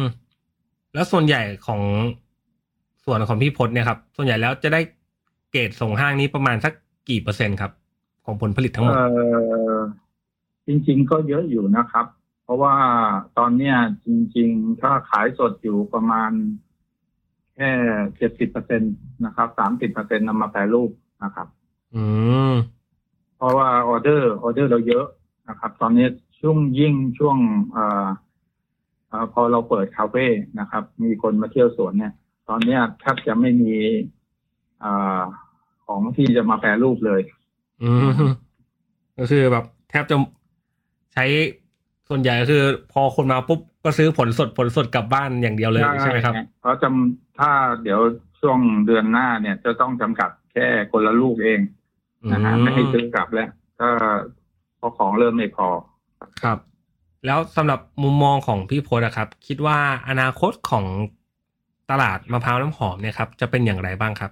[0.00, 0.02] ม
[0.94, 1.82] แล้วส่วนใหญ่ของ
[3.04, 4.80] ส่วนของพี่พศเนี่ยครับ ส่วนใหญ่แล้วจะได้
[5.50, 6.72] เกรดส่งห้างนี้ประมาณสัก
[7.08, 7.72] กี่เปอร์เซ็นต์ครับ
[8.24, 9.04] ของผลผลิตทั้งหมดเอ่
[9.74, 9.78] อ
[10.66, 12.06] จริง ๆ ก็เยอะอยู่นะครับ
[12.44, 12.74] เพราะว่า
[13.38, 16.30] ตอนเนี้ยจริง ๆ ถ้าขายสดอยู่ประมาณ
[17.54, 17.70] แค่
[18.16, 18.86] เจ็ดสิบเปอร์เซ็นต
[19.24, 20.90] นะครับสามสิบเปอร์เซ็นนำมาแปรรูป
[21.24, 21.48] นะครับ
[21.94, 22.04] อื
[22.50, 22.54] ม
[23.36, 25.06] เพราะว่าออเดอร์ออเดอร์เราเยอะ
[25.48, 26.06] นะครับ ตอนนี้
[26.40, 27.36] ช่วงยิ่งช่วง
[27.72, 28.06] เอ่อ
[29.08, 30.26] เอ่อพอเราเปิดคาเฟ่
[30.60, 32.12] นะครับ มีคนมาเที่ยวสวนเนี่ย
[32.48, 33.74] ตอนเนี้ยแทบจะไม่มี
[34.80, 35.20] เอ่อ
[35.86, 37.20] ของที่จะมาแปรรูปเลย
[37.82, 38.10] อืม
[39.18, 40.16] ก็คือแบบแทบจะ
[41.14, 41.24] ใช้
[42.08, 47.50] ส่วนใหญ่ก็คือ พอคนมาปุ๊บก็ซื้อผลสดผลสดกลับบ้านอย่างเดียวเลยใช่ไหมครับเพราะจำถ้า
[47.82, 48.00] เดี๋ยว
[48.40, 51.60] ช่วงเดือนหน้าเนี่ยจะต้องจำกัดแค่คนละลูกเอง
[52.32, 53.48] นะฮะไม่ให้ซื้อกลับแล้ว
[53.80, 53.88] ก็
[54.76, 55.68] เพราะของเริ่มไม่พอ
[56.42, 56.58] ครับ
[57.26, 60.84] แล้วสำหรับมุมมองของพี่พศนะครับ คิดว่าอนาคตของ
[61.90, 64.30] ตลาดมะพร้าวน้ำหอมเนี่ยครับ จะเป็นอย่างไรบ้างครับ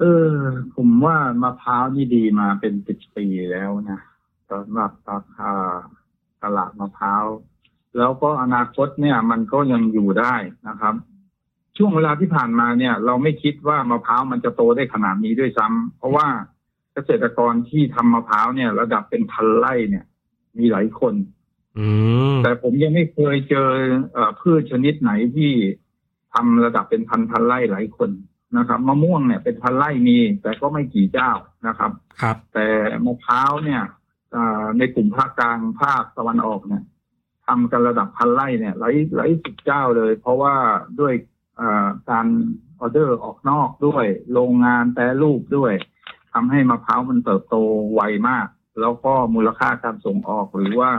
[0.00, 0.32] เออ
[0.76, 4.00] ผมว่ามะพร้าวนี่ดีมาเป็นสิบปีแล้วนะ
[4.50, 5.52] สำหรับราคา
[6.42, 7.24] ตลาดมะพร้าว
[7.98, 10.34] แล้วก็อนาคตเนี่ยมันก็ยังอยู่ได้
[10.68, 10.94] นะครับ
[11.76, 16.26] ช่วงเวลาที่ผ่านมาเนี่ย เราไม่คิดว่ามะพร้าวมันจะโตได้ขนาดนี้ด้วยซ้ำเพราะว่า
[16.96, 20.04] เกษตรกรที่ทำมะพร้าวเนี่ย ระดับเป็นพันไร่เนี่ย
[20.58, 21.14] มีหลายคน
[21.78, 21.86] อื
[22.34, 23.68] มแต่ผมยังไม่เคยเจอ
[24.12, 25.52] เอ่อพืชชนิดไหนที่
[26.34, 28.10] ทำระดับเป็นพันพันไร่หลายคน
[28.56, 31.30] นะครับมะม่วงเนี่ยเป็นพันไร่มี แต่ก็ไม่กี่เจ้า
[31.66, 32.66] นะครับ ครับ แต่
[33.04, 33.82] มะพร้าวเนี่ย
[34.32, 36.82] เอ่อในกลุ่มภาคกลางภาคตะวันออกเนี่ย
[37.46, 40.54] ทำกันระดับพันไร่เนี่ยหลายหลายสิบเจ้าเลย เพราะว่า
[41.00, 41.14] ด้วย
[41.56, 42.26] เอ่อการ
[42.80, 45.72] ออเดอร์ออกนอกด้วย โรงงานแปรรูปด้วย
[46.38, 47.56] ทำให้มะพร้าวมันเติบโต
[47.94, 48.48] ไวมาก
[48.80, 50.90] แล้วก็มูลค่าการส่งออกหรือว่า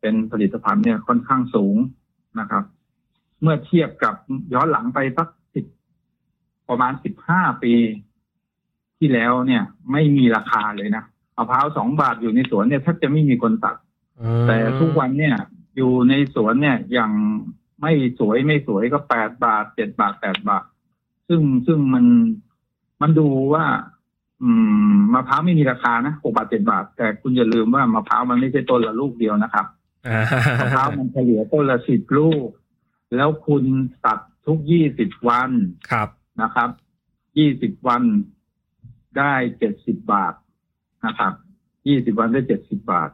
[0.00, 1.76] เป็นผลิตภัณฑ์เนี่ยค่อนข้างสูง
[2.40, 2.64] นะครับ
[3.40, 4.14] เมื่อเทียบกับ
[4.54, 5.64] ย้อนหลังไปสักสิบ
[6.68, 7.74] ประมาณสิบห้าปี
[8.98, 11.04] ที่แล้วเนี่ย ไม่มีราคาเลยนะ
[11.36, 13.76] มะพร้าวสองบาทอยู่ในสวนเนี่ยแทบจะไม่มีคนตัด
[14.46, 15.36] แต่ทุกวันเนี่ย
[15.76, 17.12] อยู่ในสวนเนี่ยอย่าง
[17.80, 20.64] ไม่สวยไม่สวยก็แปดบาทเจ็ดบาทแปดบาท
[21.28, 22.04] ซึ่งซึ่งมัน
[23.00, 23.91] มันดูว่าอื
[24.96, 29.66] มมะพร้าวไม่มีราคานะหกบาทเจ็ดบาท แต่คุณอย่าลืมว่ามะพร้าวมันไม่ใช่ต้นละลูกเดียวนะครับ
[30.06, 30.22] อ่า
[30.60, 32.48] มะพร้าวมันเฉลี่ยต้นละสิบลูก
[33.16, 33.64] แล้วคุณ
[34.06, 35.50] ตัดทุกยี่สิบวัน
[35.90, 36.08] ครับ
[36.42, 36.70] นะครับ
[37.38, 38.02] ยี่สิบวัน
[39.18, 40.34] ได้เจ็ดสิบบาท
[41.06, 41.32] นะครับ
[41.88, 43.10] ยี่สิบวันได้เจ็ดสิบบาท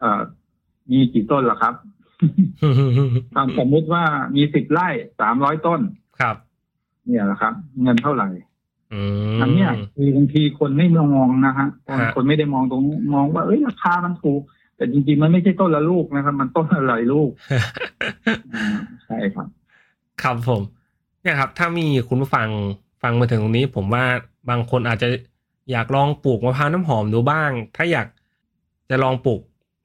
[0.00, 0.22] เอ่อ
[0.90, 1.74] มีกี่ต้นล่ะครับ
[3.34, 4.88] ถ้าสมมติว่ามีสิบไร่
[5.20, 5.80] สามร้อยต้น
[6.20, 6.36] ครับ
[7.06, 8.28] เนี่ยแหละครับ เงินเท่าไหร่
[8.94, 9.02] อื
[9.36, 14.40] มอันเนี้ยคือบางทีคนไม่มองนะฮะคนฮะคนไม่ได้มองตรงนี้มองว่าเอ้ยราคามันถูก
[14.76, 17.30] แต่จริงๆมันไม่ใช่ต้นละลูกนะครับ มันต้นละหลายลูก
[18.54, 18.66] อ่า
[19.04, 19.48] ใช่ครับ
[20.22, 20.62] ครับผม
[21.22, 22.48] เนี่ยครับ ถ้ามีคุณผู้ฟัง
[23.02, 24.04] ฟังมาถึงตรงนี้ ผมว่า
[24.50, 25.08] บางคนอาจจะ
[25.70, 28.06] อยากลองปลูกมะพร้าวน้ำหอมดูบ้าง ถ้าอยาก
[28.90, 29.40] จะลองปลูก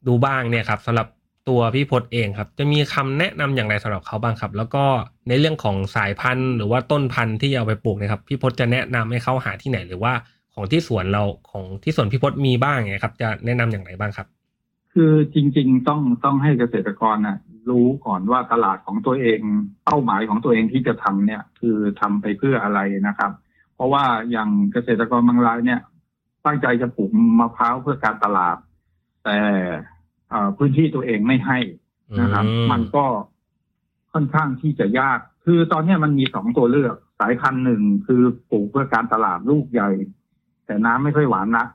[0.08, 1.08] ดูบ้างเนี่ยครับสำหรับ
[1.48, 4.84] ตัวพี่พศเองครับ จะมีคำแนะนำอย่างไรสำหรับเขาบ้างครับ แล้วก็
[5.28, 10.14] ในเรื่องของสายพันธุ์ หรือว่าต้นพันธุ์ที่เอาไปปลูกนะครับ พี่พศจะแนะนำให้เขาหาที่ไหน หรือว่า
[10.54, 14.28] ของที่สวนเราของที่สวนพี่พศมีบ้างเนี่ยครับ จะแนะนำอย่างไรบ้างครับ
[14.94, 17.38] คือจริง ๆ ต้องต้องให้เกษตรกรนะ
[17.70, 19.40] รู้ก่อนว่าตลาดของตัวเอง
[19.86, 23.32] เป้าหมายของตัวเองที่จะทำเนี่ย คือทำไปเพื่ออะไรนะครับ
[23.76, 25.80] เพราะว่าอย่างเกษตรกรบางรายเนี่ย
[26.46, 28.58] ตั้งใจจะปลูกมะพร้าวเพื่อการตลาด
[29.24, 29.38] แต่
[30.58, 31.60] พื้นที่ตัวเองไม่ให้
[32.22, 33.06] นะครับอืมมันก็
[34.14, 39.90] ค่อนข้างที่จะยาก คือตอนเนี้ยมันมีสองตัวเลือก สายพันธุ์หนึ่งคือปลูกเพื่อการตลาดลูกใหญ่
[40.66, 41.68] แต่น้ำไม่ค่อยหวานนะ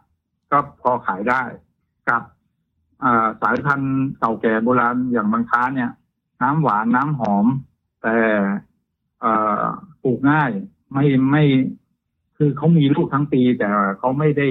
[0.51, 1.43] ก็พอขายได้
[2.09, 2.23] กับ
[3.05, 5.91] อ่าสายพันธุ์เก่าแก่โบราณอย่างบางค้าเนี่ย
[6.43, 7.47] น้ำหวานน้ำหอม
[8.03, 8.17] แต่
[9.21, 9.63] เอ่อ
[10.03, 10.51] ปลูกง่าย
[10.93, 11.45] ไม่ไม่
[12.37, 14.49] คือเขามีลูกทั้งปี แต่เขาไม่ได้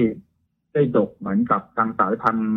[0.74, 2.50] ได้ดกเหมือนกับทางสายพันธุ์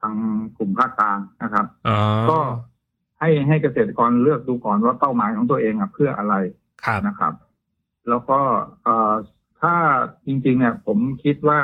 [0.00, 0.14] ทาง
[0.56, 1.98] กลุ่มภาคกลางนะครับอ๋อ
[2.30, 2.38] ก็
[3.20, 6.34] ให้ให้เกษตรกรเลือกดูก่อนว่าเป้าหมายของตัวเองอะเพื่ออะไร
[6.84, 7.32] ครับนะครับ
[8.08, 8.40] แล้วก็
[8.82, 9.14] เอ่อ
[9.60, 9.74] ถ้า
[10.26, 11.60] จริง ๆ เนี่ย ผมคิดว่า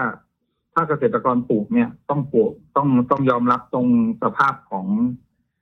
[0.75, 3.89] ถ้าเกษตรกรปลูกเนี่ยต้องปลูกต้องต้องยอมรับตรง
[4.23, 4.87] สภาพของ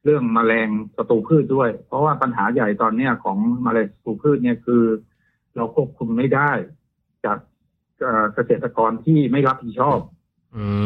[0.05, 4.85] เรื่องแมลงศัตรูพืชด้วย เพราะว่าปัญหาใหญ่ตอนเนี้ยของแมลงศัตรูพืชเนี่ยคือ
[5.57, 6.51] เราควบคุมไม่ได้
[7.25, 7.39] จาก
[8.03, 10.14] เอ่อเกษตรกรที่ไม่รับผิดชอบอื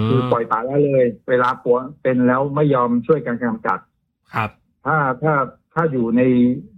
[0.09, 3.78] คือมปล่อยปละละเลย เวลาปวเป็นแล้วไม่ยอมช่วยกันกำจัด
[4.35, 4.50] ครับ
[4.87, 5.35] ถ้าถ้า
[5.74, 6.22] ถ้าอยู่ใน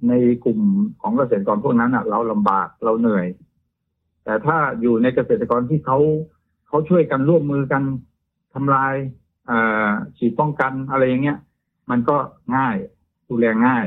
[0.09, 0.13] ใน
[0.45, 0.61] กลุ่ม
[1.01, 3.27] ของเกษตรกรพวกนั้นอะ เราลำบากเราเหนื่อย
[4.25, 5.99] แต่ถ้าอยู่ในเกษตรกรที่เขา
[6.69, 7.83] เขาช่วยกันร่วมมือกัน
[8.55, 8.95] ทำลาย
[9.47, 11.39] เอ่อฉีดป้องกันอะไรอย่างเงี้ย
[11.91, 12.17] มันก็
[12.57, 12.77] ง่าย
[13.29, 13.87] ดูแลง่าย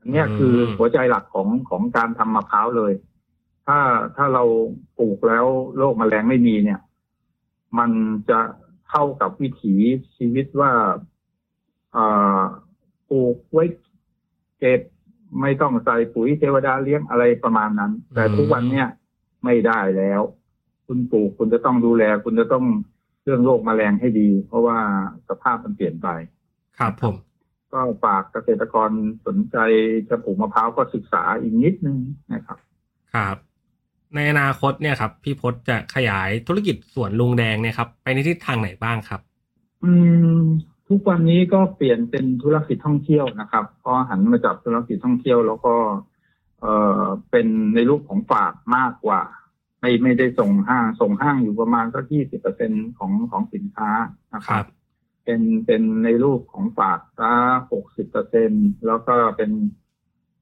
[0.00, 2.92] อันเนี้ยคือหัวใจหลักของของการทำมะพร้าวเลย
[3.66, 3.78] ถ้า
[4.16, 4.44] ถ้าเรา
[4.98, 6.80] ปลูกแล้วโรคแมลงไม่มีเนี่ย
[7.78, 7.90] มัน
[8.30, 8.40] จะ
[8.90, 9.74] เข้ากับวิถี
[10.16, 10.72] ชีวิตว่า
[11.92, 12.06] เอ่
[12.38, 12.40] อ
[13.10, 13.64] ปลูกไว้
[14.58, 14.80] เก็บ
[15.40, 18.88] ไม่ต้องใส่ปุ๋ยเทวดาเลี้ยงอะไรประมาณนั้น แต่ทุกวันเนี่ย
[19.44, 20.22] ไม่ได้แล้ว
[20.86, 22.64] คุณปลูกคุณจะต้องดูแล คุณจะต้อง
[23.24, 24.78] เรื่องโรคแมลงให้ดี เพราะว่า
[25.28, 26.08] สภาพมันเปลี่ยนไป
[26.78, 27.16] ครับผม
[27.72, 28.90] ก็ฝากเกษตรกร
[29.26, 29.56] สนใจ
[30.08, 31.98] จะปลูกมะพร้าวก็ศึกษาอีกนิดนึง
[32.32, 32.58] นะครับ
[33.14, 33.36] ครับ
[34.14, 39.20] ในอนาคตเนี่ยครับ พี่พศจะขยายธุรกิจสวนลุงแดงเนี่ยครับ ไปในทิศทางไหนบ้างครับ
[39.84, 39.92] อื
[40.36, 40.40] ม
[40.88, 45.74] ทุกวันนี้ก็เปลี่ยนเป็นธุรกิจท่องเที่ยวนะครับก็หันมาจับธุรกิจท่องเที่ยวแล้วก็
[46.60, 46.66] เอ
[47.00, 49.22] อเป็นในรูปของฝากมากกว่า
[49.80, 53.90] ไม่ไม่ได้ส่งห้างส่งห้างอยู่ประมาณสักยี่สิบเปอร์เซ็นของของสินค้า
[54.34, 54.66] นะคครัรับบ
[55.24, 57.32] เป็นเป็นในรูปของฝากซะ
[57.72, 58.50] หกสิบเปอร์เซ็น
[58.86, 59.50] แล้วก็เป็น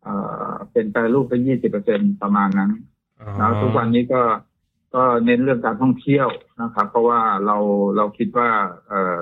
[0.02, 0.14] เอ่
[0.50, 2.70] อเป็นแปรรูปไปยี่สิบเปอร์เซ็นประมาณนั้น
[3.38, 4.22] แล้วทุกวันนี้ก็
[4.94, 6.28] ก็เน้นเรื่องการท่องเที่ยว
[6.62, 7.56] นะครับ เพราะว่าเรา
[7.96, 8.50] เราคิดว่า
[8.88, 9.20] เออ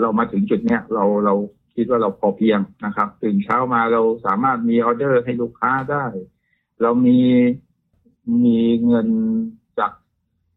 [0.00, 1.34] เรามาถึงจุดเนี้ยเราเรา
[1.76, 6.04] คิดว่าเราพอเพียงนะครับ ตื่นเช้ามาเราสามารถมีออเดอร์ให้ลูกค้าได้
[6.82, 7.18] เรามี
[8.44, 9.08] มีเงิน
[9.78, 9.92] จาก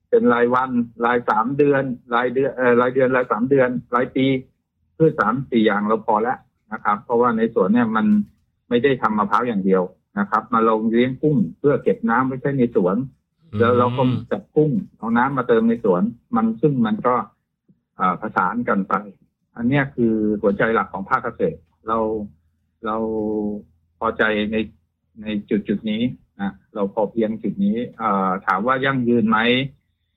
[0.10, 0.72] เป็นรายวัน
[1.06, 1.84] รายสามเดือน
[2.16, 4.26] รายเดือนเออรายเดือนรายสามเดือน รายปี
[4.96, 6.38] เพื่อสามสี่อย่างเราพอแล้ว
[6.74, 8.06] นะครับ เพราะว่าในสวนเนี่ยมัน
[8.70, 9.84] ไม่ได้ทำมะพร้าวอย่างเดียว
[10.20, 12.96] นะครับ มาลงเลี้ยงกุ้งเพื่อเก็บน้ำไว้ใช้ในสวน
[13.60, 16.04] แล้วเราก็จับกุ้งเอาน้ำมาเติมในสวน
[16.36, 17.16] มันซึ่งมันก็
[18.00, 18.94] อ่าผสานกันไป
[19.56, 21.98] อันเนี้ยคือหัวใจหลักของภาคเกษตร เรา
[22.86, 22.98] เรา
[24.00, 24.58] พอใจใน
[25.22, 26.02] ในจุดจุดนี้
[26.42, 29.38] นะเราพอเพียงจุดนี้อ่าถามว่ายั่งยืนไหม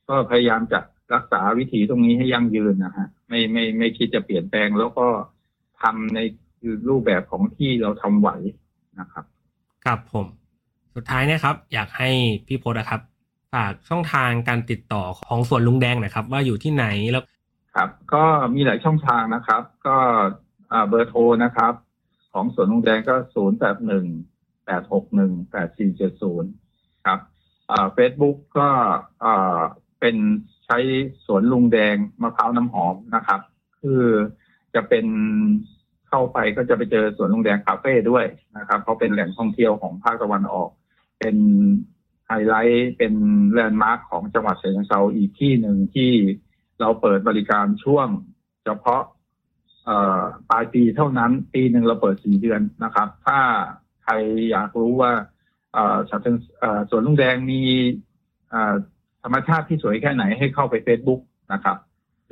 [0.09, 0.81] ก็พยายามจะ
[1.15, 5.07] รักษาวิถีตรงนี้ให้ยั่งยืนนะฮะไม่ไม่ไม่คิดจะเปลี่ยนแปลงแล้วก็
[5.83, 6.19] ทำใน
[6.89, 8.31] รูปแบบของที่เราทำไหว
[9.01, 9.25] นะครับ
[9.87, 10.27] ครับผม
[10.95, 12.11] สุดท้ายเนี่ยครับ อยากให้
[12.47, 13.01] พี่พศนะครับ
[13.55, 17.25] ฝากช่องทางการติดต่อของสวนลุงแดงน่อยครับ ว่าอยู่ที่ไหนแล้ว
[17.75, 19.97] ครับ ก็มีหลายช่องทางนะครับ ก็
[20.89, 21.73] เบอร์โทรนะครับ
[22.33, 24.07] ของสวนลุงแดงก็ศูนย์แปดหนึ่ง
[24.67, 26.51] แปดหกหนึ่งแปดสี่เจ็ดศูนย์
[27.07, 27.19] ครับ
[27.95, 28.69] เฟซบุ๊กก็
[30.01, 30.17] เป็น
[30.67, 30.79] ใช้
[31.27, 33.41] สวนลุงแดงมะพร้าวน้ำหอมนะครับ
[33.81, 34.05] คือ
[34.75, 35.07] จะเป็น
[36.09, 38.25] เข้าไปก็จะไปเจอสวนลุงแดงคาเฟ่ด้วย
[38.59, 40.71] นะครับเพราะเป็นแหล่งท่องเที่ยวของภาคตะวันออก
[41.19, 41.37] เป็น
[42.27, 43.15] ไฮไลท์เป็น
[43.53, 46.13] แลนด์มาร์คของจังหวัดเชียงเซาอีกที่หนึ่งที่
[46.81, 48.09] เราเปิดบริการช่วง
[48.65, 49.03] เฉพาะ
[50.51, 53.39] ปลายปีเท่านั้น ปีหนึ่งเราเปิดสี่เดือนนะครับ ถ้า
[54.05, 54.13] ใคร
[54.51, 55.13] อยากรู้ว่า
[55.73, 57.63] เอ่อฉะเชิงเอ่อสวนลุงแดงมี
[59.23, 61.21] ธรรมชาติที่สวยแค่ไหนให้เข้าไป Facebook
[61.53, 61.77] นะครับ